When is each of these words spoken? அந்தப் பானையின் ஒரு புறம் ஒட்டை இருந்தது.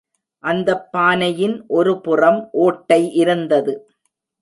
அந்தப் 0.43 0.87
பானையின் 0.91 1.55
ஒரு 1.69 2.01
புறம் 2.01 2.41
ஒட்டை 2.61 3.01
இருந்தது. 3.13 3.75